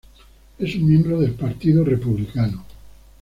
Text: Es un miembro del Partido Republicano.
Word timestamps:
Es 0.57 0.73
un 0.77 0.87
miembro 0.87 1.19
del 1.19 1.35
Partido 1.35 1.83
Republicano. 1.85 2.65